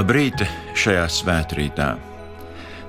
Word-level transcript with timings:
Labrīt 0.00 0.40
šajā 0.80 1.02
svētkrītā! 1.12 1.90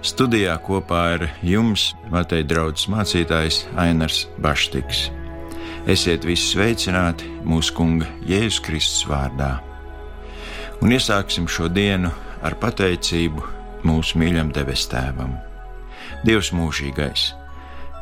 Studijā 0.05 0.53
kopā 0.63 0.99
ar 1.17 1.25
jums 1.43 1.89
Mateja 2.07 2.45
draugs 2.47 2.85
mācītājs 2.87 3.57
Ainars 3.83 4.21
Baštiks. 4.39 5.01
Esiet 5.91 6.23
visi 6.23 6.53
sveicināti 6.53 7.27
mūsu 7.43 7.75
Kunga 7.75 8.07
Jēzus 8.29 8.61
Kristus 8.63 9.03
vārdā. 9.11 9.49
Un 10.79 10.95
iesāksim 10.95 11.51
šo 11.51 11.67
dienu 11.67 12.13
ar 12.47 12.55
pateicību 12.63 13.43
mūsu 13.83 14.21
mīļam 14.21 14.55
debes 14.55 14.87
tēvam. 14.87 15.35
Dievs 16.23 16.55
mūžīgais, 16.55 17.33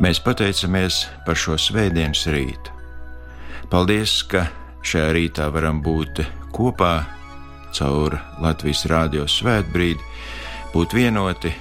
mēs 0.05 0.21
pateicamies 0.21 1.07
par 1.25 1.39
šo 1.47 1.57
svētdienas 1.57 2.27
rītu. 2.29 2.77
Paldies, 3.73 4.19
ka 4.29 4.51
šajā 4.85 5.15
rītā 5.17 5.49
varam 5.55 5.81
būt 5.81 6.27
kopā 6.53 6.99
caur 7.77 8.17
Latvijas 8.41 8.85
rādio 8.89 9.25
svētbrīdi, 9.29 10.03
būt 10.73 10.95
vienoti, 10.97 11.53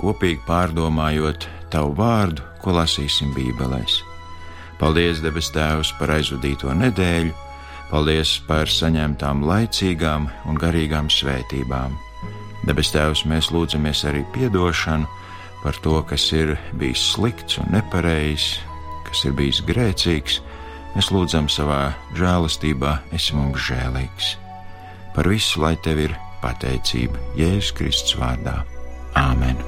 kopīgi 0.00 0.42
pārdomājot 0.48 1.48
tavu 1.72 1.94
vārdu, 1.98 2.44
ko 2.62 2.76
lasīsim 2.78 3.32
Bībelēs. 3.36 4.02
Paldies, 4.80 5.20
debes 5.22 5.50
Tēvs, 5.54 5.94
par 5.98 6.14
aizvadīto 6.16 6.72
nedēļu, 6.74 7.32
paldies 7.90 8.36
par 8.48 8.70
saņemtām 8.70 9.44
laicīgām 9.46 10.28
un 10.50 10.58
garīgām 10.60 11.10
svētībām. 11.12 11.94
Debes 12.66 12.90
Tēvs, 12.94 13.24
mēs 13.28 13.52
lūdzamies 13.54 14.04
arī 14.08 14.24
atdošanu 14.46 15.06
par 15.62 15.78
to, 15.84 16.00
kas 16.02 16.26
ir 16.32 16.56
bijis 16.76 17.02
slikts 17.14 17.58
un 17.58 17.72
nepareizs, 17.72 18.60
kas 19.08 19.24
ir 19.24 19.36
bijis 19.36 19.62
grēcīgs. 19.64 20.40
Mēs 20.94 21.10
lūdzam 21.10 21.48
savā 21.50 21.94
žēlastībā, 22.18 22.98
esi 23.16 23.34
mums 23.34 23.64
žēlīgs. 23.68 24.43
Par 25.14 25.28
visu, 25.30 25.60
lai 25.62 25.76
tev 25.78 26.00
ir 26.02 26.16
pateicība 26.42 27.20
Jēzus 27.38 27.70
Kristus 27.78 28.16
vārdā. 28.18 28.64
Āmen! 29.14 29.60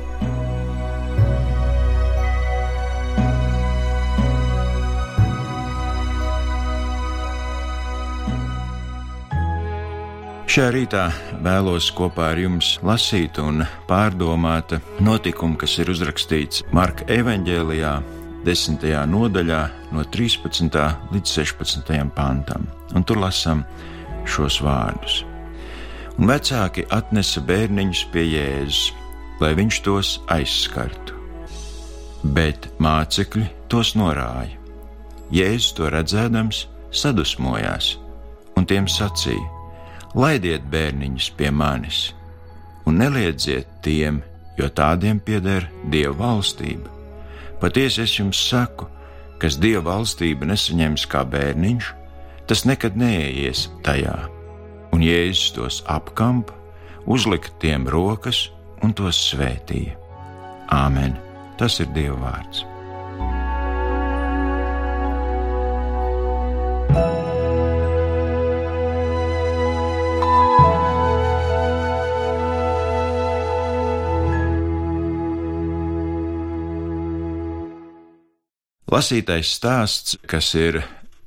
Šajā 10.56 10.72
rītā 10.72 11.04
vēlos 11.44 11.90
kopā 11.92 12.30
ar 12.32 12.40
jums 12.40 12.78
lasīt 12.86 13.38
un 13.42 13.60
pārdomāt 13.86 14.72
notikumu, 15.04 15.58
kas 15.60 15.76
ir 15.82 15.92
uzrakstīts 15.92 16.64
Marka 16.72 17.04
evanģēlijā, 17.12 17.92
10. 18.48 18.88
nodaļā, 19.12 19.62
no 19.92 20.08
13. 20.16 20.82
līdz 21.12 21.38
16. 21.38 21.94
pantam. 22.16 22.66
Un 22.96 23.04
tur 23.04 23.20
lasām 23.20 23.66
šos 24.24 24.62
vārdus 24.64 25.26
un 26.16 26.30
vecāki 26.30 26.86
atnesa 26.94 27.42
bērniņus 27.44 28.04
pie 28.12 28.24
Jēzus, 28.24 28.92
lai 29.40 29.52
viņš 29.58 29.80
tos 29.84 30.12
aizskartu. 30.32 31.14
Bet 32.36 32.70
mācekļi 32.82 33.46
tos 33.70 33.94
norāja. 33.98 34.56
Jēzus 35.34 35.74
to 35.76 35.90
redzēdams, 35.92 36.64
sadusmojās 36.94 37.96
un 38.56 38.66
tiem 38.68 38.86
sacīja: 38.88 39.44
Laidiet 40.16 40.64
bērniņus 40.72 41.30
pie 41.36 41.50
manis, 41.52 42.14
un 42.86 43.02
neliedziet 43.02 43.68
tiem, 43.84 44.22
jo 44.56 44.70
tādiem 44.72 45.20
pieder 45.20 45.68
Dieva 45.92 46.14
valstība. 46.22 46.88
Patiesi 47.60 48.02
es 48.04 48.14
jums 48.16 48.40
saku, 48.48 48.88
kas 49.42 49.58
Dieva 49.60 49.84
valstība 49.90 50.48
nesaņems 50.48 51.04
kā 51.12 51.26
bērniņš, 51.28 51.92
tas 52.48 52.64
nekad 52.64 52.96
neieies 52.96 53.66
tajā 53.84 54.35
un 54.96 55.04
Jēzus 55.04 55.52
tos 55.52 55.82
apkampa, 55.92 56.54
uzlika 57.04 57.52
tiem 57.60 57.84
rokas 57.92 58.46
un 58.82 58.96
tos 58.96 59.20
svētīja. 59.28 59.98
Āmen! 60.72 61.18
Tas 61.56 61.78
ir 61.80 61.92
Dieva 61.96 62.16
vārds. 62.20 62.64
Lasītais 78.96 79.48
stāsts, 79.52 80.16
kas 80.24 80.54
ir 80.56 80.78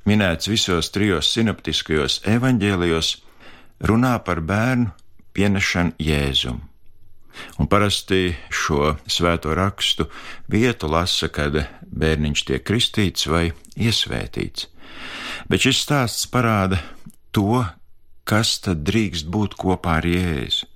minēts 0.08 0.48
visos 0.50 0.88
trijos 0.90 1.28
sinoptiskajos 1.30 2.22
evaņģēlijos, 2.26 3.10
runā 3.80 4.16
par 4.24 4.40
bērnu 4.44 4.90
pienešanu 5.36 5.96
Jēzum. 6.00 6.60
Un 7.62 7.68
parasti 7.70 8.34
šo 8.52 8.96
svēto 9.08 9.54
rakstu 9.56 10.08
vietu 10.50 10.90
lasa, 10.90 11.30
kad 11.32 11.56
bērniņš 11.86 12.42
tiek 12.48 12.64
kristīts 12.66 13.28
vai 13.30 13.50
iesvētīts. 13.78 14.66
Bet 15.48 15.64
šis 15.64 15.84
stāsts 15.86 16.28
parāda 16.28 16.80
to, 17.32 17.62
kas 18.28 18.58
tad 18.64 18.82
drīkst 18.86 19.30
būt 19.30 19.56
kopā 19.58 20.00
ar 20.00 20.08
Jēzu. 20.08 20.66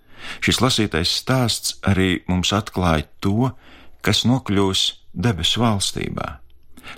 Šis 0.40 0.62
lasītais 0.64 1.10
stāsts 1.20 1.76
arī 1.84 2.22
mums 2.30 2.54
atklāja 2.56 3.04
to, 3.20 3.50
kas 4.04 4.24
nokļūs 4.24 4.86
debesu 5.12 5.60
valstībā. 5.60 6.38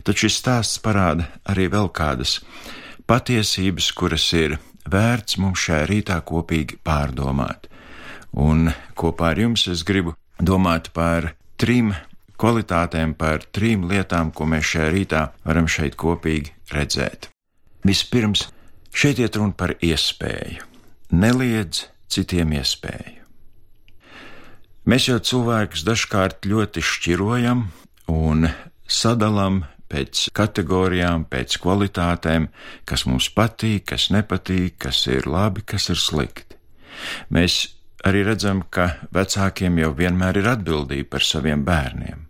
Taču 0.07 0.27
šis 0.27 0.39
stāsts 0.43 0.83
parāda 0.83 1.27
arī 1.51 1.67
vēl 1.73 1.91
kādas 1.95 2.39
patiesības, 3.11 3.91
kuras 3.99 4.27
ir 4.35 4.59
vērts 4.93 5.39
mums 5.43 5.63
šajā 5.67 5.87
rītā 5.91 6.19
kopīgi 6.27 6.79
pārdomāt. 6.87 7.69
Un 8.37 8.71
kopā 8.99 9.33
ar 9.33 9.41
jums 9.41 9.67
es 9.73 9.85
gribu 9.87 10.15
domāt 10.39 10.91
par 10.97 11.33
trim 11.57 11.95
kvalitātēm, 12.37 13.15
par 13.17 13.45
trim 13.53 13.87
lietām, 13.89 14.33
ko 14.33 14.47
mēs 14.49 14.73
šajā 14.75 14.89
rītā 14.93 15.23
varam 15.47 15.69
šeit 15.71 15.97
kopīgi 15.97 16.53
redzēt. 16.75 17.31
Vispirms, 17.87 18.49
šeit 18.93 19.21
iet 19.23 19.39
runa 19.39 19.57
par 19.57 19.77
iespēju. 19.81 20.67
Neliedz 21.17 21.87
citiem 22.11 22.57
iespēju. 22.59 23.23
Mēs 24.87 25.09
jau 25.09 25.19
cilvēkus 25.19 25.83
dažkārt 25.87 26.47
ļoti 26.47 26.83
šķirojam 26.85 27.65
un 28.13 28.47
sadalām 28.87 29.65
pēc 29.93 30.27
kategorijām, 30.37 31.27
pēc 31.31 31.59
kvalitātēm, 31.63 32.49
kas 32.89 33.07
mums 33.07 33.29
patīk, 33.35 33.87
kas 33.93 34.11
nepatīk, 34.15 34.77
kas 34.87 35.05
ir 35.11 35.29
labi, 35.31 35.65
kas 35.67 35.91
ir 35.95 36.01
slikti. 36.01 36.59
Mēs 37.31 37.59
arī 38.07 38.25
redzam, 38.27 38.63
ka 38.71 38.97
vecākiem 39.15 39.81
jau 39.83 39.93
vienmēr 39.97 40.41
ir 40.41 40.51
atbildība 40.55 41.17
par 41.17 41.27
saviem 41.27 41.65
bērniem. 41.67 42.25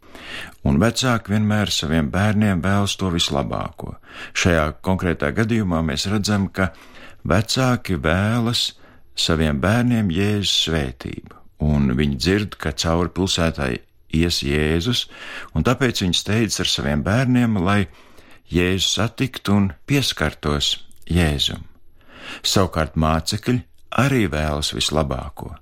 Un 0.67 0.81
vecāki 0.83 1.35
vienmēr 1.35 1.71
saviem 1.71 2.09
bērniem 2.11 2.63
vēlas 2.65 2.97
to 2.99 3.11
vislabāko. 3.15 3.95
Šajā 4.35 4.67
konkrētā 4.85 5.31
gadījumā 5.37 5.83
mēs 5.87 6.09
redzam, 6.11 6.49
ka 6.49 6.73
vecāki 7.29 7.99
vēlas 8.03 8.73
saviem 9.17 9.61
bērniem 9.63 10.11
jēzus 10.13 10.55
svētību, 10.67 11.37
un 11.65 11.93
viņi 11.97 12.19
dzird, 12.21 12.57
ka 12.61 12.73
cauri 12.77 13.13
pilsētai 13.17 13.73
ies 14.17 14.43
Jēzus, 14.47 15.07
un 15.55 15.67
tāpēc 15.67 16.03
viņš 16.05 16.23
steidz 16.23 16.61
ar 16.63 16.71
saviem 16.71 17.05
bērniem, 17.07 17.59
lai 17.63 17.87
Jēzus 18.53 18.97
satiktu 18.99 19.57
un 19.57 19.71
pieskartos 19.87 20.77
Jēzum. 21.11 21.65
Savukārt 22.43 22.97
mācekļi 22.99 23.61
arī 24.03 24.27
vēlas 24.31 24.73
vislabāko. 24.75 25.55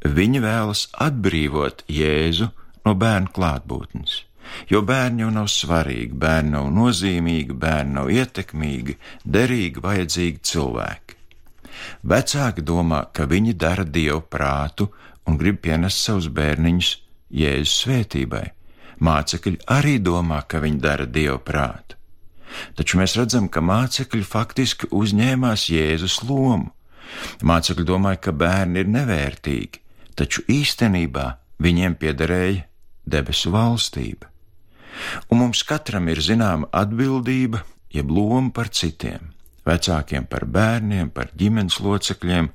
Viņi 0.00 0.40
vēlas 0.42 0.86
atbrīvot 0.96 1.84
Jēzu 1.90 2.48
no 2.86 2.94
bērnu 2.96 3.32
klātbūtnes, 3.36 4.16
jo 4.72 4.80
bērni 4.86 5.26
jau 5.26 5.30
nav 5.34 5.50
svarīgi, 5.52 6.16
bērni 6.16 6.54
nav 6.56 6.70
nozīmīgi, 6.74 7.56
bērni 7.64 7.98
nav 7.98 8.10
ietekmīgi, 8.14 8.96
derīgi, 9.24 9.84
vajadzīgi 9.84 10.42
cilvēki. 10.52 11.18
Vecāki 12.10 12.64
domā, 12.64 13.04
ka 13.12 13.26
viņi 13.28 13.54
dara 13.56 13.84
dievu 13.84 14.22
prātu 14.32 14.88
un 15.28 15.38
grib 15.40 15.60
pienest 15.64 16.02
savus 16.04 16.28
bērniņus 16.32 16.90
Jēzus 17.30 17.76
svētībai. 17.84 18.44
Mācekļi 19.00 19.62
arī 19.72 19.96
domā, 20.04 20.42
ka 20.48 20.60
viņi 20.60 20.80
dara 20.82 21.06
dievu 21.08 21.38
prātu. 21.44 21.96
Taču 22.76 22.98
mēs 23.00 23.14
redzam, 23.16 23.46
ka 23.48 23.62
mācekļi 23.64 24.26
faktiski 24.26 24.90
uzņēmās 24.90 25.68
Jēzus 25.72 26.20
lomu. 26.26 26.72
Mācekļi 27.46 27.86
domāja, 27.86 28.20
ka 28.26 28.34
bērni 28.36 28.82
ir 28.82 28.90
nevērtīgi, 28.90 29.82
taču 30.18 30.44
īstenībā 30.50 31.26
viņiem 31.62 31.96
piederēja 31.98 32.66
debesu 33.06 33.54
valstība. 33.54 34.28
Un 35.30 35.44
mums 35.44 35.62
katram 35.66 36.10
ir 36.10 36.20
zināma 36.22 36.68
atbildība, 36.76 37.64
jeb 37.94 38.10
loma 38.10 38.50
par 38.54 38.70
citiem 38.74 39.30
vecākiem 39.66 40.26
par 40.30 40.46
bērniem, 40.48 41.10
par 41.14 41.30
ģimenes 41.36 41.80
locekļiem, 41.84 42.50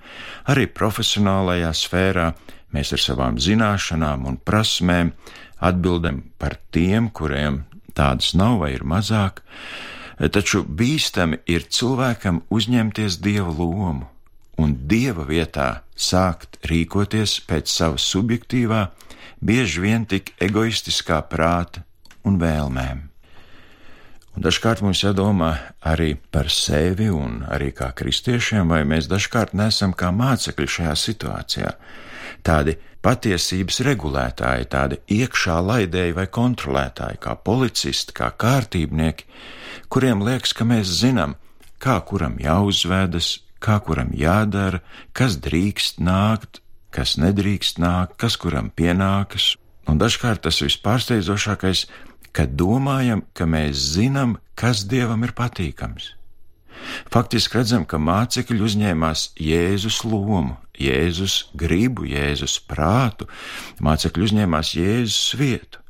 arī 0.51 0.68
profesionālajā 0.80 1.71
sfērā 1.78 2.30
Mēs 2.75 2.92
ar 2.92 3.00
savām 3.00 3.38
zināšanām 3.39 4.25
un 4.27 4.36
prasmēm 4.44 5.13
atbildam 5.63 6.25
par 6.42 6.57
tiem, 6.75 7.07
kuriem 7.07 7.63
tādas 7.95 8.33
nav 8.36 8.60
vai 8.66 8.74
ir 8.75 8.83
mazāk, 8.83 9.39
taču 10.19 10.66
bīstami 10.68 11.39
ir 11.48 11.69
cilvēkam 11.72 12.44
uzņemties 12.51 13.22
dieva 13.24 13.54
lomu 13.56 14.10
un 14.60 14.75
dieva 14.92 15.25
vietā 15.27 15.69
sākt 15.95 16.60
rīkoties 16.68 17.39
pēc 17.48 17.72
savas 17.72 18.06
subjektīvā, 18.12 18.86
bieži 19.39 19.83
vien 19.83 20.06
tik 20.07 20.31
egoistiskā 20.44 21.21
prāta 21.31 21.83
un 22.28 22.39
vēlmēm. 22.42 23.04
Un 24.36 24.44
dažkārt 24.44 24.81
mums 24.83 25.00
jādomā 25.04 25.54
arī 25.80 26.16
par 26.31 26.50
sevi 26.51 27.07
un 27.07 27.44
arī 27.48 27.69
kā 27.75 27.94
kristiešiem, 27.95 28.68
vai 28.68 28.83
mēs 28.88 29.07
dažkārt 29.07 29.56
nesam 29.56 29.95
kā 29.95 30.12
mācekļi 30.12 30.68
šajā 30.78 30.95
situācijā. 31.00 31.71
Tādi 32.45 32.75
patiesības 33.06 33.81
regulētāji, 33.86 34.68
tādi 34.69 35.00
iekšā 35.18 35.57
laidēji 35.65 36.15
vai 36.18 36.27
kontrolētāji, 36.30 37.21
kā 37.21 37.36
policisti, 37.47 38.13
kā 38.18 38.30
kārtībnieki, 38.44 39.25
kuriem 39.89 40.21
liekas, 40.25 40.53
ka 40.53 40.68
mēs 40.69 40.94
zinām, 41.01 41.36
kā 41.81 41.97
kuram 42.06 42.38
jāuzvedas, 42.42 43.39
kā 43.62 43.80
kuram 43.81 44.13
jādara, 44.13 44.83
kas 45.13 45.39
drīkst 45.42 46.01
nākt, 46.06 46.62
kas 46.94 47.18
nedrīkst 47.21 47.81
nākt, 47.81 48.18
kas 48.21 48.38
kuram 48.42 48.69
pienākas. 48.69 49.56
Un 49.89 49.97
dažkārt 50.01 50.45
tas 50.45 50.62
vispārsteidzošākais 50.65 51.86
ka 52.36 52.45
domājam, 52.62 53.24
ka 53.33 53.47
mēs 53.47 53.80
zinām, 53.95 54.36
kas 54.59 54.83
Dievam 54.92 55.24
ir 55.24 55.31
patīkams. 55.38 56.12
Faktiski 57.12 57.60
redzam, 57.60 57.86
ka 57.86 58.00
mācekļi 58.01 58.62
uzņēmās 58.68 59.30
Jēzus 59.42 60.04
lomu, 60.07 60.57
Jēzus 60.80 61.45
gribu, 61.57 62.06
Jēzus 62.10 62.60
prātu, 62.68 63.27
mācekļi 63.83 64.30
uzņēmās 64.30 64.75
Jēzus 64.77 65.36
vietu. 65.39 65.81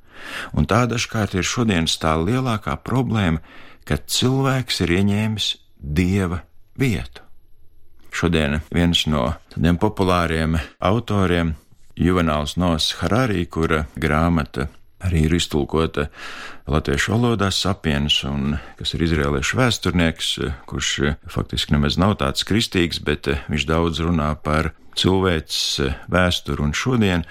Un 0.57 0.65
tā 0.69 0.85
dažkārt 0.89 1.35
ir 1.37 1.45
šodienas 1.45 1.97
tā 2.01 2.15
lielākā 2.17 2.77
problēma, 2.85 3.43
ka 3.85 3.99
cilvēks 3.99 4.81
ir 4.85 4.95
ieņēmis 4.99 5.51
Dieva 5.77 6.41
vietu. 6.79 7.21
Šodien 8.15 8.61
viens 8.73 9.03
no 9.11 9.27
tādiem 9.51 9.77
populāriem 9.77 10.55
autoriem, 10.79 11.53
Juvenāls 11.99 12.55
Nos 12.59 12.93
Harārī, 12.99 13.45
kura 13.47 13.85
grāmata 13.95 14.69
arī 15.03 15.25
ir 15.27 15.35
iztulkota 15.35 16.07
latviešu 16.71 17.15
valodā 17.15 17.51
sapiens, 17.53 18.21
un 18.27 18.55
kas 18.79 18.95
ir 18.95 19.03
izrēliešu 19.05 19.59
vēsturnieks, 19.59 20.31
kurš 20.69 20.93
faktiski 21.31 21.75
nemaz 21.75 21.99
nav 22.01 22.17
tāds 22.21 22.47
kristīgs, 22.47 23.01
bet 23.03 23.29
viņš 23.51 23.67
daudz 23.69 24.01
runā 24.05 24.31
par 24.41 24.71
cilvēces 24.95 25.93
vēsturi 26.11 26.65
un 26.65 26.73
šodien. 26.75 27.27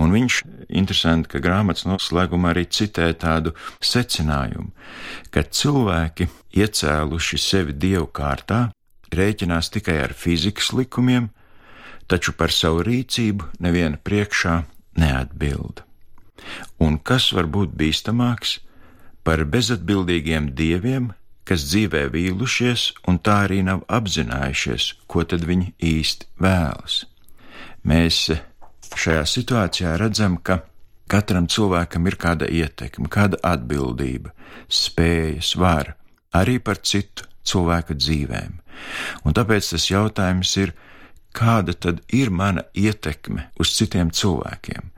Un 0.00 0.08
viņš 0.08 0.38
interesanti, 0.72 1.28
ka 1.28 1.42
grāmatas 1.44 1.84
noslēgumā 1.84 2.54
arī 2.54 2.64
citē 2.64 3.10
tādu 3.12 3.52
secinājumu, 3.84 4.70
ka 5.28 5.44
cilvēki 5.44 6.30
iecēluši 6.56 7.40
sevi 7.40 7.76
dievu 7.76 8.08
kārtā, 8.08 8.70
rēķinās 9.12 9.68
tikai 9.76 9.98
ar 10.06 10.16
fizikas 10.16 10.72
likumiem, 10.72 11.28
taču 12.08 12.32
par 12.32 12.56
savu 12.56 12.80
rīcību 12.88 13.52
neviena 13.60 14.00
priekšā 14.00 14.62
neatbild. 14.96 15.84
Un 16.82 16.98
kas 16.98 17.30
var 17.36 17.48
būt 17.50 17.74
bīstamāks 17.78 18.58
par 19.26 19.44
bezatbildīgiem 19.46 20.50
dieviem, 20.58 21.12
kas 21.48 21.66
dzīvē 21.70 22.06
vīlušies 22.14 22.88
un 23.10 23.18
tā 23.18 23.42
arī 23.46 23.62
nav 23.66 23.84
apzinājušies, 23.90 24.88
ko 25.10 25.24
tad 25.28 25.46
viņi 25.48 25.72
īsti 25.92 26.28
vēlas? 26.42 27.02
Mēs 27.86 28.28
šajā 28.94 29.24
situācijā 29.26 29.96
redzam, 30.00 30.38
ka 30.38 30.60
katram 31.10 31.48
cilvēkam 31.50 32.06
ir 32.08 32.16
kāda 32.20 32.48
ietekme, 32.48 33.10
kāda 33.12 33.40
atbildība, 33.46 34.32
spējas, 34.70 35.56
vara 35.58 35.96
arī 36.32 36.58
par 36.64 36.80
citu 36.80 37.26
cilvēku 37.44 37.96
dzīvēm. 37.98 38.58
Un 39.26 39.36
tāpēc 39.36 39.72
tas 39.74 39.88
jautājums 39.90 40.54
ir, 40.62 40.72
kāda 41.36 41.74
tad 41.74 42.02
ir 42.12 42.30
mana 42.30 42.64
ietekme 42.74 43.48
uz 43.60 43.72
citiem 43.76 44.10
cilvēkiem, 44.12 44.90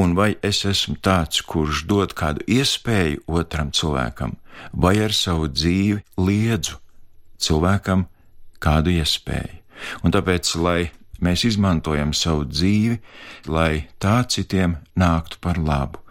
un 0.00 0.14
vai 0.18 0.34
es 0.44 0.64
esmu 0.68 0.98
tāds, 1.02 1.40
kurš 1.42 1.84
dod 1.90 2.14
kādu 2.18 2.44
iespēju 2.46 3.24
otram 3.26 3.72
cilvēkam, 3.72 4.36
vai 4.72 4.98
ar 5.04 5.14
savu 5.16 5.48
dzīvi 5.48 6.02
liedzu 6.20 6.78
cilvēkam 7.38 8.06
kādu 8.62 8.94
iespēju. 8.98 9.56
Un 10.02 10.14
tāpēc, 10.14 10.56
lai 10.58 10.90
mēs 11.22 11.44
izmantojam 11.46 12.12
savu 12.14 12.46
dzīvi, 12.50 12.98
lai 13.46 13.86
tā 14.02 14.20
citiem 14.30 14.76
nāktu 14.98 15.38
par 15.42 15.58
labu, 15.58 16.02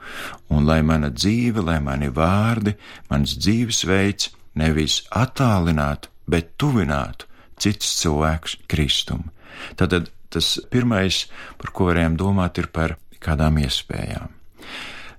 un 0.51 0.67
lai 0.67 0.81
mana 0.87 1.11
dzīve, 1.11 1.63
lai 1.63 1.79
mani 1.83 2.09
vārdi, 2.13 2.77
mans 3.11 3.35
dzīvesveids 3.39 4.31
nevis 4.57 5.01
attālinātu, 5.11 6.11
bet 6.27 6.55
tuvinātu 6.59 7.27
citus 7.59 7.97
cilvēkus 8.01 8.57
Kristumu. 8.71 9.31
Tātad 9.79 10.11
tas 10.33 10.57
pirmais, 10.71 11.25
par 11.61 11.71
ko 11.73 11.89
varējām 11.91 12.17
domāt, 12.19 12.59
ir 12.61 12.69
par 12.73 12.97
kādām 13.23 13.59
iespējām. 13.63 14.33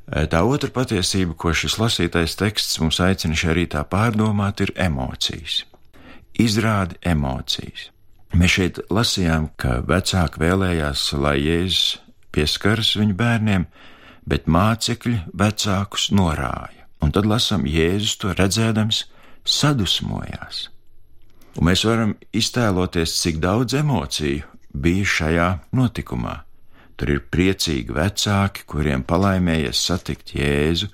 Tā 0.08 0.40
otra 0.48 0.70
patiesība, 0.72 1.34
ko 1.36 1.52
šis 1.52 1.76
lasītais 1.80 2.38
teksts 2.40 2.78
mums 2.80 3.00
aicina 3.04 3.36
šajā 3.36 3.56
rītā 3.58 3.82
pārdomāt, 3.92 4.62
ir 4.64 4.72
emocijas. 4.80 5.62
Izrādi 6.38 6.96
emocijas. 7.04 7.90
Mēs 8.32 8.54
šeit 8.54 8.80
lasījām, 8.92 9.50
ka 9.60 9.80
vecāki 9.88 10.40
vēlējās, 10.40 11.04
lai 11.20 11.36
Jēzus 11.40 11.98
pieskaras 12.32 12.94
viņu 13.00 13.16
bērniem, 13.18 13.68
bet 14.28 14.48
mācekļi 14.48 15.22
vecākus 15.36 16.10
norāja. 16.12 16.88
Un 17.04 17.12
tad 17.12 17.28
lasām, 17.28 17.68
Jēzus 17.68 18.16
to 18.20 18.32
redzēdams, 18.36 19.04
sadusmojās. 19.48 20.68
Un 21.56 21.66
mēs 21.70 21.86
varam 21.88 22.12
iztēloties, 22.36 23.16
cik 23.22 23.40
daudz 23.42 23.74
emociju 23.78 24.44
bija 24.74 25.08
šajā 25.16 25.48
notikumā. 25.78 26.42
Tur 26.98 27.12
ir 27.14 27.20
priecīgi 27.30 27.94
vecāki, 27.94 28.64
kuriem 28.66 29.04
palaimējies 29.06 29.82
satikt 29.88 30.34
Jēzu, 30.34 30.88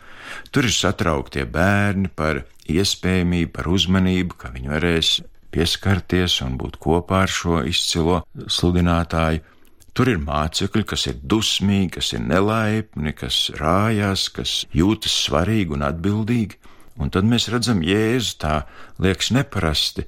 tur 0.53 0.69
ir 0.69 0.75
satrauktie 0.77 1.47
bērni 1.49 2.11
par 2.13 2.43
iespējamību, 2.69 3.53
par 3.57 3.71
uzmanību, 3.73 4.37
ka 4.37 4.53
viņi 4.53 4.73
varēs 4.73 5.15
pieskarties 5.55 6.41
un 6.45 6.59
būt 6.61 6.77
kopā 6.83 7.25
ar 7.25 7.33
šo 7.33 7.63
izcilo 7.69 8.21
sludinātāju. 8.35 9.43
Tur 9.95 10.11
ir 10.11 10.19
mācekļi, 10.19 10.85
kas 10.91 11.07
ir 11.07 11.21
dusmīgi, 11.23 11.93
kas 11.97 12.13
ir 12.17 12.25
nelaipni, 12.27 13.13
kas 13.15 13.47
rājās, 13.61 14.27
kas 14.35 14.55
jūtas 14.75 15.15
svarīgi 15.29 15.77
un 15.77 15.87
atbildīgi, 15.87 16.59
un 16.99 17.13
tad 17.15 17.29
mēs 17.31 17.47
redzam 17.53 17.81
Jēzu 17.87 18.41
tā 18.43 18.57
liekas 18.99 19.31
neparasti 19.37 20.05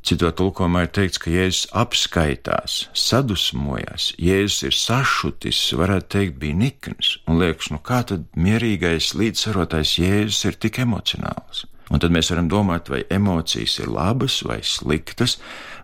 Citā 0.00 0.30
tulkojumā 0.32 0.86
ir 0.86 0.92
teikts, 0.96 1.20
ka 1.20 1.28
Jēzus 1.28 1.66
apskaitās, 1.76 2.76
sadusmojās, 2.96 4.14
Jēzus 4.16 4.62
ir 4.70 4.76
sašutis, 4.76 5.58
varētu 5.76 6.08
teikt, 6.14 6.38
bija 6.40 6.56
nikns, 6.56 7.18
un 7.28 7.36
liekas, 7.42 7.68
nu 7.74 7.82
kā 7.84 8.00
tad 8.08 8.24
mierīgais, 8.32 9.12
līdzsvarotais 9.20 9.98
Jēzus 10.00 10.46
ir 10.48 10.56
tik 10.64 10.80
emocionāls? 10.86 11.66
Un 11.90 12.00
tad 12.00 12.14
mēs 12.14 12.30
varam 12.32 12.48
domāt, 12.48 12.88
vai 12.88 13.02
emocijas 13.12 13.76
ir 13.82 13.90
labas 13.92 14.40
vai 14.46 14.60
sliktas, 14.64 15.36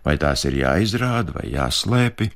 vai 0.07 0.15
tās 0.17 0.47
ir 0.47 0.55
jāizrāda 0.63 1.35
vai 1.35 1.49
jāslēpi. 1.51 2.31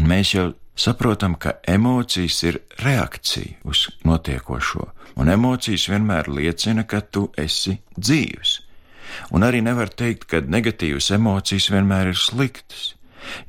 Un 0.00 0.08
mēs 0.08 0.34
jau 0.34 0.46
saprotam, 0.78 1.36
ka 1.38 1.58
emocijas 1.68 2.42
ir 2.48 2.62
reakcija 2.82 3.60
uz 3.68 3.86
notiekošo, 4.08 4.88
un 5.20 5.30
emocijas 5.30 5.88
vienmēr 5.92 6.30
liecina, 6.32 6.86
ka 6.88 7.04
tu 7.04 7.28
esi 7.38 7.76
dzīves. 7.94 8.62
Un 9.34 9.44
arī 9.46 9.62
nevar 9.64 9.90
teikt, 9.90 10.28
ka 10.30 10.42
negatīvas 10.44 11.10
emocijas 11.16 11.70
vienmēr 11.72 12.12
ir 12.12 12.18
sliktas, 12.20 12.94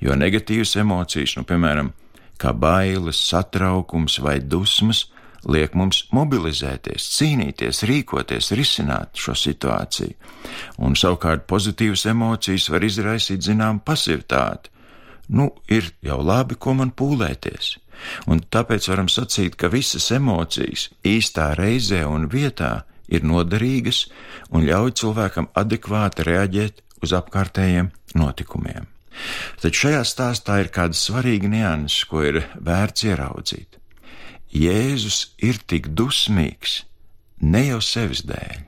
jo 0.04 0.16
negatīvas 0.16 0.76
emocijas, 0.82 1.36
nu, 1.38 1.46
piemēram, 1.48 1.94
kā 2.40 2.54
bailes, 2.56 3.20
satraukums 3.30 4.20
vai 4.24 4.40
dusmas, 4.40 5.06
liek 5.48 5.76
mums 5.78 6.04
mobilizēties, 6.16 7.06
cīnīties, 7.16 7.84
rīkoties, 7.88 8.52
risināt 8.60 9.20
šo 9.20 9.36
situāciju. 9.38 10.16
Un 10.84 10.98
savukārt 11.00 11.48
pozitīvas 11.48 12.06
emocijas 12.12 12.68
var 12.74 12.84
izraisīt 12.84 13.46
zinām 13.46 13.80
pasivitāti. 13.86 14.72
Nu, 15.30 15.52
ir 15.70 15.92
jau 16.04 16.20
labi, 16.26 16.58
ko 16.58 16.74
man 16.74 16.92
pūlēties. 16.92 17.78
Un 18.32 18.42
tāpēc 18.42 18.88
varam 18.90 19.10
sacīt, 19.12 19.58
ka 19.60 19.70
visas 19.72 20.08
emocijas 20.16 20.88
īstā 21.06 21.52
reizē 21.60 22.06
un 22.08 22.30
vietā 22.32 22.84
ir 23.10 23.26
noderīgas 23.26 24.06
un 24.54 24.68
ļauj 24.70 24.96
cilvēkam 25.02 25.50
adekvāti 25.58 26.26
reaģēt 26.28 26.84
uz 27.04 27.16
apkārtējiem 27.16 27.92
notikumiem. 28.20 28.88
Taču 29.60 29.88
šajā 29.88 30.04
stāstā 30.08 30.60
ir 30.64 30.72
kāda 30.74 30.96
svarīga 30.96 31.50
nianses, 31.52 32.06
ko 32.08 32.24
ir 32.24 32.44
vērts 32.56 33.08
ieraudzīt. 33.10 33.80
Jēzus 34.50 35.36
ir 35.46 35.60
tik 35.70 35.92
dusmīgs 35.94 36.84
ne 37.42 37.66
jau 37.68 37.82
sevis 37.84 38.24
dēļ. 38.26 38.64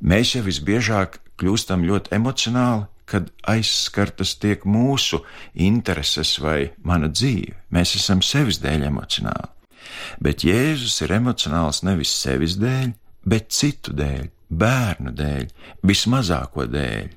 Mēs 0.00 0.34
jau 0.34 0.42
visbiežāk 0.46 1.20
kļūstam 1.40 1.84
ļoti 1.88 2.12
emocionāli, 2.16 2.88
kad 3.10 3.30
aizskartas 3.48 4.36
tiek 4.38 4.62
mūsu 4.64 5.22
intereses 5.54 6.36
vai 6.38 6.70
mana 6.86 7.10
dzīve. 7.10 7.56
Mēs 7.74 7.96
esam 7.98 8.22
sevis 8.22 8.60
dēļ 8.62 8.86
emocionāli. 8.90 9.50
Bet 10.22 10.44
Jēzus 10.46 11.00
ir 11.02 11.16
emocionāls 11.16 11.82
nevis 11.86 12.12
sevis 12.14 12.54
dēļ, 12.60 12.92
bet 13.26 13.50
citu 13.54 13.94
dēļ, 13.96 14.28
bērnu 14.50 15.14
dēļ, 15.16 15.48
vismazāko 15.86 16.66
dēļ. 16.70 17.08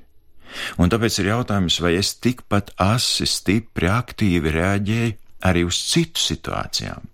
Un 0.78 0.92
tāpēc 0.92 1.18
ir 1.18 1.32
jautājums, 1.32 1.80
vai 1.82 1.96
es 1.98 2.14
tikpat 2.22 2.74
asi, 2.82 3.26
stipri, 3.26 3.88
aktīvi 3.90 4.52
reaģēju 4.54 5.16
arī 5.48 5.64
uz 5.66 5.80
citu 5.90 6.22
situācijām. 6.22 7.10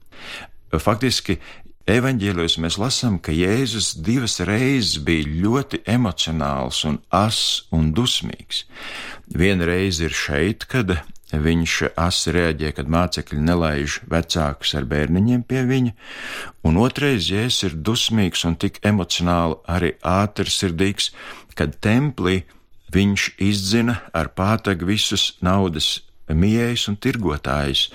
Faktiski, 0.78 1.38
evaņģēlijos 1.88 2.56
mēs 2.60 2.76
lasām, 2.80 3.18
ka 3.22 3.32
Jēzus 3.32 3.94
divas 4.04 4.40
reizes 4.44 4.98
bija 5.04 5.28
ļoti 5.44 5.82
emocionāls 5.88 6.82
un 6.88 7.00
ass 7.08 7.62
un 7.72 7.92
dusmīgs. 7.96 8.64
Viena 9.30 9.68
reize 9.68 10.08
ir 10.08 10.16
šeit, 10.16 10.66
kad 10.70 10.98
viņš 11.30 11.74
asi 11.94 12.34
reaģē, 12.34 12.72
kad 12.74 12.90
mācekļi 12.90 13.40
nelaiž 13.46 14.00
vecākus 14.10 14.74
ar 14.74 14.86
bērniņiem 14.90 15.44
pie 15.46 15.64
viņa, 15.68 15.92
un 16.66 16.80
otrais 16.82 17.30
Jēzus 17.30 17.70
ir 17.70 17.78
dusmīgs 17.86 18.44
un 18.48 18.58
tik 18.58 18.82
emocionāli 18.86 19.60
arī 19.70 19.94
ātrsirdīgs, 20.02 21.12
kad 21.54 21.78
templī 21.84 22.42
viņš 22.90 23.32
izdzina 23.38 24.00
ar 24.12 24.32
pātagu 24.34 24.88
visus 24.90 25.36
naudas 25.44 26.00
mījējus 26.36 26.88
un 26.92 26.98
tirgotājus, 27.02 27.86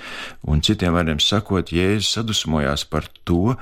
un 0.50 0.64
citiem 0.66 0.96
vārdiem 0.96 1.22
sakot, 1.24 1.74
Jēzus 1.74 2.16
sadusmojās 2.18 2.86
par 2.90 3.08
to, 3.28 3.56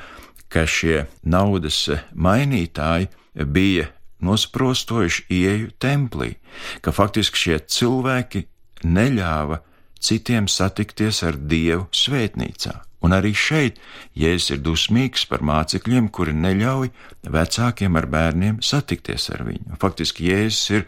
ka 0.54 0.66
šie 0.70 1.06
naudas 1.26 1.88
mainītāji 2.14 3.10
bija 3.50 3.90
nosprostojuši 4.24 5.28
ieju 5.34 5.74
templī, 5.82 6.36
ka 6.82 6.94
faktiski 6.96 7.44
šie 7.46 7.60
cilvēki 7.76 8.46
neļāva 8.88 9.60
citiem 10.04 10.50
satikties 10.52 11.24
ar 11.28 11.40
Dievu 11.40 11.88
svētnīcā. 11.96 12.76
Un 13.04 13.12
arī 13.12 13.34
šeit 13.36 13.82
Jēzus 14.16 14.54
ir 14.56 14.62
dusmīgs 14.64 15.26
par 15.28 15.44
mācekļiem, 15.44 16.08
kuri 16.08 16.36
neļauj 16.40 16.92
vecākiem 17.36 18.00
ar 18.00 18.08
bērniem 18.08 18.62
satikties 18.64 19.28
ar 19.36 19.44
viņu. 19.48 19.76
Faktiski 19.82 20.30
Jēzus 20.30 20.70
ir 20.78 20.86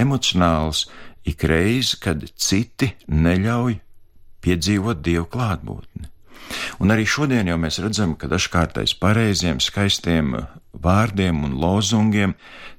emocionāls, 0.00 0.86
ik 1.28 1.44
reizi, 1.48 1.98
kad 2.00 2.24
citi 2.36 2.92
neļauj 3.08 3.76
piedzīvot 4.44 5.02
dievu 5.04 5.28
klātbūtni. 5.32 6.08
Un 6.82 6.90
arī 6.90 7.04
šodien 7.06 7.46
jau 7.50 7.58
mēs 7.60 7.78
redzam, 7.82 8.16
ka 8.18 8.26
dažkārt 8.30 8.80
aiz 8.80 8.94
pareiziem, 8.98 9.60
skaistiem 9.62 10.32
vārdiem 10.72 11.44
un 11.46 11.58
lozungiem 11.60 12.34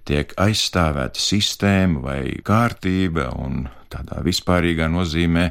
tiek 0.08 0.34
aizstāvēta 0.42 1.22
sistēma 1.22 2.02
vai 2.04 2.22
kārtība, 2.44 3.30
un 3.38 3.68
tādā 3.92 4.22
vispārīgā 4.26 4.88
nozīmē, 4.92 5.50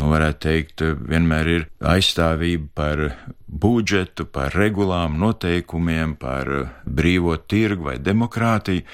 nu, 0.00 0.10
varētu 0.12 0.40
teikt, 0.46 0.86
vienmēr 1.10 1.52
ir 1.54 1.68
aizstāvība 1.92 2.70
par 2.74 3.04
budžetu, 3.50 4.26
par 4.30 4.54
regulām, 4.54 5.18
noteikumiem, 5.18 6.14
par 6.20 6.50
brīvo 6.86 7.36
tirgu 7.36 7.90
vai 7.90 7.96
demokrātiju, 7.98 8.84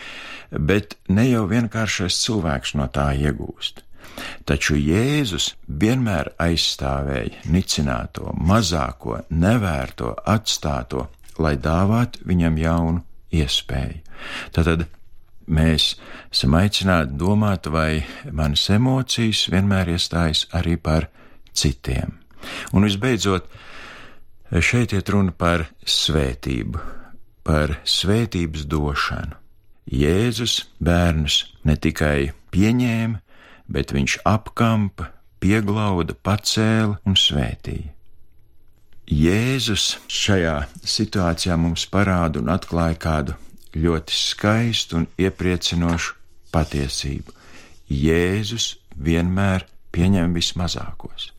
bet 0.51 0.97
ne 1.09 1.29
jau 1.29 1.45
vienkāršais 1.51 2.23
cilvēks 2.25 2.77
no 2.81 2.89
tā 2.93 3.11
iegūst. 3.19 3.83
Taču 4.49 4.79
Jēzus 4.81 5.51
vienmēr 5.69 6.33
aizstāvēja 6.41 7.45
nicināto, 7.53 8.33
mazāko, 8.41 9.21
nevērto, 9.29 10.15
atstāto, 10.25 11.09
lai 11.39 11.57
dāvātu 11.61 12.25
viņam 12.25 12.57
jaunu 12.63 13.03
iespēju. 13.37 14.01
Tātad 14.57 14.87
mēs 15.47 15.95
esam 16.33 16.57
aicināti 16.59 17.19
domāt, 17.21 17.69
vai 17.69 18.07
manas 18.33 18.65
emocijas 18.73 19.47
vienmēr 19.53 19.93
iestājas 19.95 20.47
arī 20.57 20.79
par 20.81 21.11
citiem. 21.53 22.17
Un 22.73 22.87
visbeidzot, 22.87 23.51
šeit 24.53 24.95
iet 24.97 25.11
runa 25.11 25.35
par 25.35 25.67
svētību, 25.83 26.81
par 27.47 27.79
svētības 27.87 28.67
došanu. 28.71 29.37
Jēzus 29.87 30.65
bērnus 30.83 31.43
ne 31.67 31.77
tikai 31.79 32.33
pieņēma, 32.51 33.21
bet 33.71 33.93
viņš 33.95 34.19
apkampa, 34.27 35.13
pieglauda, 35.43 36.17
pacēla 36.27 36.99
un 37.07 37.15
svētīja. 37.19 37.93
Jēzus 39.07 40.01
šajā 40.11 40.57
situācijā 40.83 41.55
mums 41.61 41.85
parāda 41.87 42.41
un 42.43 42.51
atklāja 42.51 42.99
kādu 42.99 43.37
ļoti 43.79 44.17
skaistu 44.19 44.99
un 44.99 45.07
iepriecinošu 45.21 46.17
patiesību. 46.51 47.35
Jēzus 47.87 48.73
vienmēr 48.99 49.69
pieņem 49.95 50.35
vismazākos. 50.35 51.31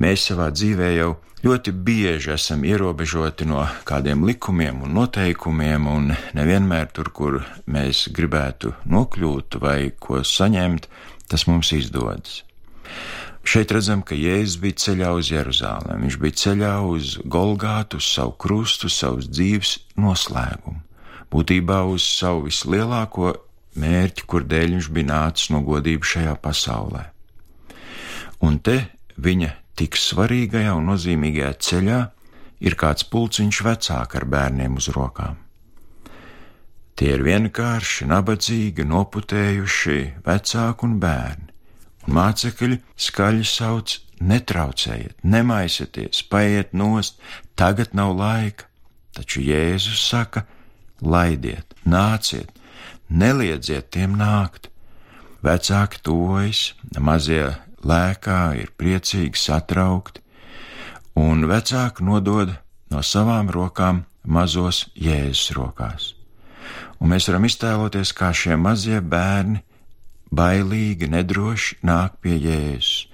Mēs 0.00 0.28
savā 0.30 0.50
dzīvē 0.54 0.90
jau 0.96 1.10
ļoti 1.44 1.72
bieži 1.72 2.34
esam 2.34 2.64
ierobežoti 2.68 3.46
no 3.48 3.62
kādiem 3.88 4.26
likumiem 4.28 4.82
un 4.84 4.94
noteikumiem, 4.98 5.86
un 5.88 6.12
nevienmēr 6.36 6.90
tur, 6.92 7.10
kur 7.14 7.40
mēs 7.70 8.08
gribētu 8.16 8.74
nokļūt 8.84 9.60
vai 9.62 9.92
ko 9.98 10.20
saņemt, 10.26 10.88
tas 11.30 11.46
mums 11.48 11.72
izdodas. 11.76 12.42
Šeit 13.40 13.72
redzam, 13.72 14.02
ka 14.04 14.14
Jēzus 14.18 14.58
bija 14.60 14.76
ceļā 14.82 15.12
uz 15.16 15.30
Jeruzālēm, 15.32 16.04
viņš 16.04 16.16
bija 16.20 16.38
ceļā 16.42 16.74
uz 16.84 17.14
Golgātu, 17.24 17.96
uz 18.02 18.08
savu 18.12 18.34
krustu, 18.36 18.90
uz 18.90 18.98
savas 19.00 19.30
dzīves 19.32 19.78
noslēgumu, 19.96 20.82
būtībā 21.32 21.80
uz 21.88 22.04
savu 22.04 22.44
vislielāko 22.50 23.32
mērķi, 23.80 24.26
kur 24.28 24.44
dēļ 24.44 24.76
viņš 24.76 24.90
bija 24.92 25.08
nācis 25.08 25.50
no 25.54 25.62
godības 25.64 26.12
šajā 26.16 26.36
pasaulē. 26.44 27.06
Un 28.44 28.60
te 28.64 28.76
viņa 29.16 29.54
tik 29.80 29.96
svarīgajā 29.96 30.74
un 30.76 30.90
nozīmīgajā 30.92 31.52
ceļā 31.66 32.00
ir 32.68 32.76
kāds 32.80 33.06
pulciņš 33.08 33.60
vecāk 33.64 34.16
ar 34.18 34.26
bērniem 34.28 34.76
uz 34.76 34.90
rokām. 34.92 35.38
Tie 37.00 37.14
ir 37.14 37.22
vienkārši, 37.24 38.04
nabadzīgi, 38.10 38.84
noputējuši 38.84 40.00
vecāki 40.26 40.84
un 40.84 40.98
bērni 41.00 41.48
un 42.06 42.16
mācekļi 42.18 42.80
skaļi 43.08 43.46
sauc: 43.48 43.96
Netraucējiet, 44.20 45.14
nemaisieties, 45.24 46.20
paiet 46.28 46.74
nost, 46.76 47.16
tagad 47.56 47.94
nav 47.96 48.12
laika. 48.18 48.66
Taču 49.16 49.40
Jēzus 49.40 50.02
saka: 50.10 50.44
Laidiet, 51.00 51.72
nāciet, 51.88 52.52
neliedziet 53.08 53.88
tiem 53.96 54.18
nākt. 54.20 54.68
Vecāki 55.40 56.02
tojas, 56.04 56.74
mazie 57.00 57.46
lēkā 57.86 58.40
ir 58.60 58.72
priecīgi 58.76 59.38
satraukti, 59.40 60.22
un 61.18 61.46
vecāki 61.50 62.04
nodod 62.06 62.54
no 62.90 63.02
savām 63.02 63.50
rokām 63.52 64.04
mazos 64.24 64.86
Jēzus 64.94 65.52
rokās. 65.56 66.14
Un 67.00 67.12
mēs 67.14 67.28
varam 67.30 67.46
iztēloties, 67.48 68.12
kā 68.12 68.32
šie 68.36 68.56
mazie 68.60 69.00
bērni 69.00 69.62
bailīgi, 70.30 71.08
nedroši 71.10 71.80
nāk 71.86 72.20
pie 72.22 72.36
Jēzus, 72.36 73.08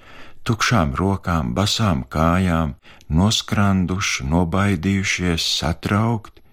tukšām 0.47 0.93
rokām, 0.95 1.53
basām 1.55 2.03
kājām, 2.07 2.75
noskranduši, 3.09 4.27
nobaidījušies, 4.31 5.47
satraukti, 5.59 6.43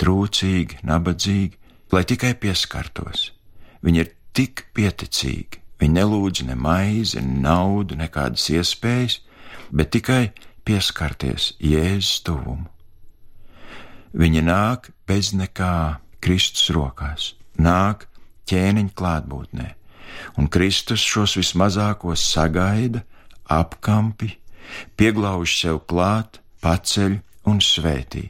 trūcīgi, 0.00 0.80
nabadzīgi, 0.86 1.58
lai 1.92 2.04
tikai 2.08 2.34
pieskartos. 2.38 3.30
Viņi 3.84 4.02
ir 4.02 4.12
tik 4.36 4.66
pieticīgi, 4.76 5.59
viņi 5.80 5.96
nelūdz 5.96 6.44
ne 6.48 6.56
maizi, 6.56 7.20
ne 7.24 7.40
naudu, 7.46 7.96
nekādas 7.98 8.46
iespējas, 8.52 9.20
bet 9.72 9.92
tikai 9.96 10.30
pieskarties 10.64 11.54
Jēzus 11.62 12.20
tuvumu. 12.26 12.68
Viņi 14.12 14.42
nāk 14.42 14.90
bez 15.06 15.30
nekā 15.36 16.00
Kristus 16.20 16.68
rokās, 16.74 17.34
nāk 17.56 18.08
ķēniņa 18.50 18.94
klātbūtnē, 18.98 19.68
un 20.36 20.50
Kristus 20.50 21.04
šos 21.06 21.36
vismazākos 21.38 22.24
sagaida, 22.32 23.04
apkampi, 23.46 24.34
pieglauž 24.98 25.54
sev 25.62 25.80
klāt, 25.90 26.40
paceļ 26.60 27.20
un 27.50 27.62
svētī, 27.64 28.28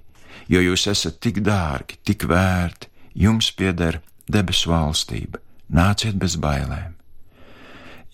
jo 0.52 0.62
jūs 0.62 0.86
esat 0.92 1.18
tik 1.24 1.42
dārgi, 1.44 1.98
tik 2.04 2.28
vērti, 2.30 2.92
jums 3.24 3.50
pieder 3.56 4.02
debesu 4.30 4.70
valstība, 4.70 5.40
nāciet 5.72 6.20
bez 6.20 6.36
bailēm. 6.40 6.99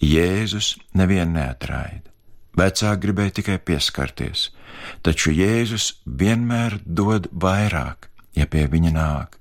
Jēzus 0.02 0.76
nevienu 0.92 1.38
neatraida. 1.38 2.10
Vecāki 2.56 3.02
gribēja 3.02 3.36
tikai 3.38 3.56
pieskarties, 3.60 4.50
taču 5.04 5.32
Jēzus 5.36 5.90
vienmēr 6.04 6.78
dod 6.84 7.28
vairāk, 7.32 8.08
ja 8.36 8.46
pie 8.48 8.64
viņa 8.72 8.92
nāk. 8.96 9.36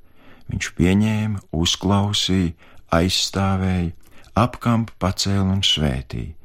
Viņš 0.51 0.71
pieņēma, 0.77 1.43
uzklausīja, 1.55 2.53
aizstāvēja, 2.93 3.93
apkampa, 4.35 4.95
pacēla 4.99 5.47
un 5.55 5.63
svētīja. 5.63 6.35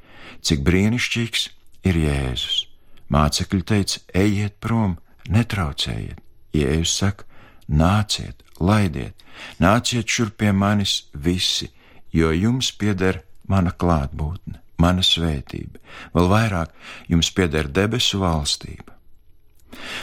Cik 0.46 0.62
brīnišķīgs 0.66 1.48
ir 1.90 1.98
Jēzus! 2.06 2.66
Mācekļi 3.10 3.62
teica: 3.66 4.00
Ejiet 4.14 4.60
prom, 4.62 4.96
netraucējiet! 5.28 6.22
Jēzus 6.54 6.94
saka: 7.02 7.26
Nāciet, 7.70 8.42
laidiet, 8.58 9.14
nāciet 9.62 10.06
šurp 10.06 10.38
pie 10.42 10.54
manis 10.54 11.04
visi, 11.14 11.70
jo 12.10 12.30
jums 12.34 12.72
pieder 12.74 13.20
mana 13.50 13.72
klātbūtne, 13.74 14.60
mana 14.80 15.04
svētība, 15.04 15.80
vēl 16.14 16.30
vairāk 16.30 16.72
jums 17.10 17.30
pieder 17.36 17.68
debesu 17.68 18.22
valstība. 18.22 18.96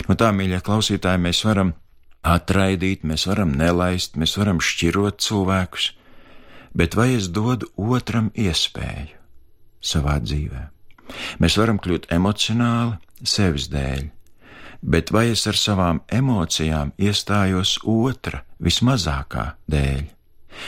No 0.08 0.16
tā, 0.20 0.32
mīļie 0.36 0.62
klausītāji, 0.63 1.24
mēs 1.24 1.44
varam 1.48 1.74
atraidīt, 2.27 3.06
mēs 3.08 3.27
varam 3.30 3.54
nelaist, 3.60 4.18
mēs 4.20 4.36
varam 4.39 4.60
šķirot 4.63 5.22
cilvēkus, 5.24 5.92
bet 6.77 6.98
vai 7.00 7.13
es 7.18 7.30
dodu 7.34 7.70
otram 7.75 8.32
iespēju 8.36 9.16
savā 9.84 10.18
dzīvē. 10.24 10.63
Mēs 11.42 11.56
varam 11.60 11.80
kļūt 11.80 12.10
emocionāli 12.12 12.98
sevis 13.24 13.70
dēļ, 13.72 14.10
bet 14.82 15.13
vai 15.16 15.30
es 15.32 15.46
ar 15.50 15.58
savām 15.60 16.04
emocijām 16.12 16.94
iestājos 17.00 17.77
otra 17.88 18.44
vismazākā 18.63 19.54
dēļ? 19.72 20.16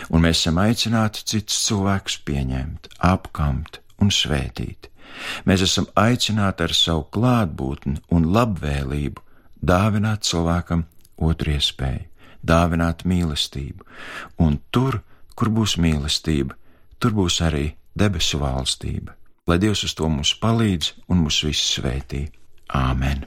Un 0.10 0.24
mēs 0.26 0.44
esam 0.44 0.60
aicināti 0.62 1.26
citus 1.34 1.60
cilvēkus 1.68 2.20
pieņemt, 2.28 2.90
apkamt 3.00 3.82
un 4.02 4.14
svētīt. 4.14 4.90
Mēs 5.50 5.64
esam 5.66 5.88
aicināti 6.00 6.66
ar 6.66 6.76
savu 6.76 7.08
klātbūtni 7.16 7.98
un 8.16 8.30
labvēlību 8.36 9.24
dāvināt 9.72 10.28
cilvēkam 10.30 10.86
otru 11.30 11.56
iespēju, 11.58 12.06
dāvināt 12.46 13.04
mīlestību, 13.10 13.88
un 14.46 14.60
tur, 14.72 15.02
kur 15.36 15.52
būs 15.56 15.78
mīlestība, 15.82 16.56
tur 17.00 17.16
būs 17.18 17.42
arī 17.44 17.66
debesu 17.96 18.40
valstība. 18.40 19.16
Lai 19.50 19.58
Dievs 19.58 19.84
uz 19.88 19.96
to 19.98 20.08
mums 20.08 20.36
palīdz 20.40 20.94
un 21.10 21.26
mūs 21.26 21.42
visus 21.48 21.80
svētī. 21.80 22.28
Āmen! 22.70 23.26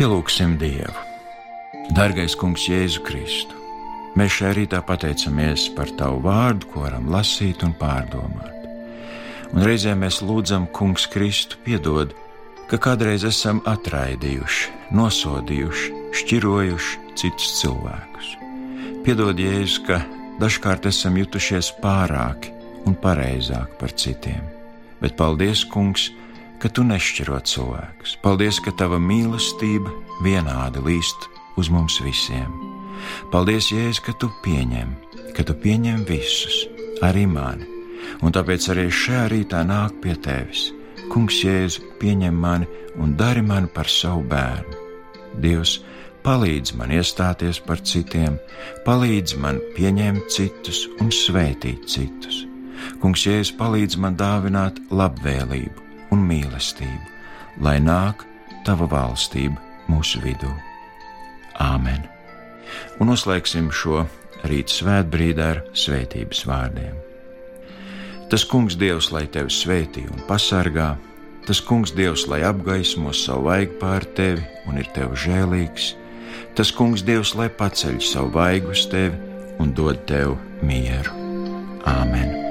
Pielūgsim 0.00 0.54
Dievu. 0.56 0.96
Dargais 1.92 2.32
Kungs, 2.32 2.62
Jēzu 2.64 3.02
Kristu, 3.04 3.58
mēs 4.16 4.38
šajā 4.38 4.52
rītā 4.56 4.78
pateicamies 4.88 5.66
par 5.76 5.90
Tavu 5.98 6.22
vārdu, 6.24 6.70
ko 6.72 6.86
varam 6.86 7.10
lasīt 7.12 7.60
un 7.66 7.74
pārdomāt. 7.76 8.62
Un 9.52 9.60
reizē 9.60 9.92
mēs 10.00 10.22
lūdzam, 10.24 10.70
Kungs, 10.72 11.04
Kristu, 11.12 11.58
piedod, 11.66 12.14
ka 12.70 12.80
kādreiz 12.80 13.26
esam 13.28 13.60
atraidījuši, 13.68 14.72
nosodījuši, 14.96 15.92
šķirojuši 16.22 17.04
citus 17.20 17.52
cilvēkus. 17.60 18.30
Piedod, 19.04 19.36
Jēzus, 19.36 19.82
ka 19.84 20.00
dažkārt 20.40 20.88
esam 20.88 21.20
jutušies 21.20 21.74
pārāki 21.84 22.56
un 22.88 22.96
pareizāki 23.04 23.76
par 23.84 23.92
citiem, 23.92 24.48
bet 25.04 25.20
paldies, 25.20 25.68
Kungs, 25.68 26.08
ka 26.60 26.68
tu 26.68 26.84
nešķiro 26.84 27.40
cilvēkus. 27.48 28.18
Paldies, 28.24 28.60
ka 28.60 28.72
tava 28.76 29.00
mīlestība 29.00 29.92
vienādi 30.24 30.82
līst 30.84 31.28
uz 31.60 31.70
mums 31.72 32.00
visiem. 32.04 32.52
Paldies, 33.32 33.70
Jēzus, 33.72 34.02
ka 34.04 34.12
tu 34.20 34.28
pieņem, 34.44 34.92
ka 35.36 35.44
tu 35.46 35.56
pieņem 35.56 36.04
visus, 36.08 36.66
arī 37.06 37.24
mani, 37.30 37.64
un 38.20 38.36
tāpēc 38.36 38.68
arī 38.74 38.90
šajā 38.92 39.24
rītā 39.32 39.62
nāk 39.64 39.96
pie 40.04 40.16
tevis. 40.20 40.68
Kungs, 41.10 41.40
Jēzu, 41.46 41.96
pieņem 42.02 42.36
mani 42.36 42.68
un 43.00 43.16
dari 43.16 43.42
mani 43.42 43.70
par 43.72 43.88
savu 43.88 44.26
bērnu. 44.28 44.76
Dievs, 45.40 45.78
palīdz 46.26 46.76
man 46.76 46.92
iestāties 46.92 47.62
par 47.64 47.80
citiem, 47.80 48.36
palīdz 48.84 49.38
man 49.40 49.62
pieņemt 49.78 50.28
citus 50.28 50.84
un 51.00 51.08
svētīt 51.08 51.88
citus. 51.88 52.44
Kungs, 53.00 53.24
Jēzus, 53.24 53.56
palīdz 53.56 53.96
man 54.02 54.20
dāvināt 54.20 54.82
labvēlību 54.92 55.79
un 56.14 56.24
mīlestību, 56.26 57.12
lai 57.64 57.78
nāk 57.82 58.24
tava 58.66 58.88
valstība 58.90 59.58
mūsu 59.90 60.22
vidū. 60.24 60.50
Āmen! 61.60 62.06
Un 63.00 63.10
noslēgsim 63.10 63.70
šo 63.74 64.04
rīta 64.46 64.76
svētbrīdi 64.80 65.44
ar 65.44 65.62
svētības 65.76 66.44
vārdiem. 66.48 66.98
Tas 68.30 68.44
kungs 68.46 68.76
Dievs, 68.78 69.10
lai 69.10 69.24
tevi 69.26 69.50
svētī 69.50 70.04
un 70.06 70.22
pasargā, 70.28 70.92
tas 71.48 71.60
kungs 71.66 71.94
Dievs, 71.96 72.28
lai 72.30 72.44
apgaismo 72.46 73.14
savu 73.16 73.48
vaigu 73.48 73.74
pār 73.80 74.06
tevi 74.16 74.44
un 74.70 74.78
ir 74.78 74.90
tev 74.94 75.16
žēlīgs, 75.18 75.94
tas 76.54 76.70
kungs 76.76 77.02
Dievs, 77.06 77.34
lai 77.34 77.50
paceļ 77.50 77.98
savu 78.06 78.30
vaigu 78.38 78.70
uz 78.76 78.86
tevi 78.92 79.18
un 79.60 79.74
dod 79.74 80.06
tev 80.06 80.38
mieru. 80.62 81.18
Āmen! 81.90 82.49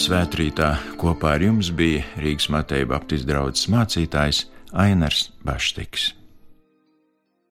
Svētkrītā 0.00 0.68
kopā 1.00 1.34
ar 1.36 1.42
jums 1.44 1.68
bija 1.76 2.04
Rīgas 2.22 2.48
Mateja 2.52 2.88
Baptistu 2.88 3.28
draugs 3.32 3.66
mācītājs 3.72 4.46
Ainars 4.72 5.28
Baštiks. 5.44 6.19